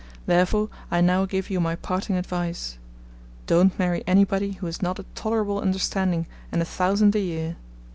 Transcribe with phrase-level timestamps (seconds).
[0.25, 2.79] Therefore I now give you my parting advice
[3.45, 7.57] don't marry anybody who has not a tolerable understanding and a thousand a year.